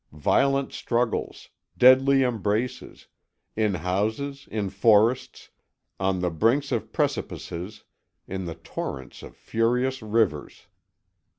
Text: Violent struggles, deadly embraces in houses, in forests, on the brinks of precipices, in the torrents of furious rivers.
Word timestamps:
Violent 0.13 0.73
struggles, 0.73 1.49
deadly 1.77 2.23
embraces 2.23 3.05
in 3.55 3.75
houses, 3.75 4.47
in 4.49 4.71
forests, 4.71 5.51
on 5.99 6.21
the 6.21 6.31
brinks 6.31 6.71
of 6.71 6.91
precipices, 6.91 7.83
in 8.27 8.45
the 8.45 8.55
torrents 8.55 9.21
of 9.21 9.35
furious 9.37 10.01
rivers. 10.01 10.65